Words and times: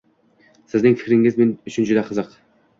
Sizning 0.75 0.97
fikringiz 1.03 1.39
men 1.43 1.53
uchun 1.73 1.91
juda 1.93 2.09
qiziq. 2.13 2.37